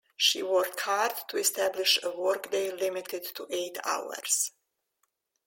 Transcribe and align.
She 0.17 0.41
worked 0.41 0.79
hard 0.79 1.13
to 1.27 1.37
establish 1.37 1.99
a 2.01 2.09
work-day 2.09 2.71
limited 2.71 3.23
to 3.35 3.45
eight 3.51 3.77
hours. 3.85 4.51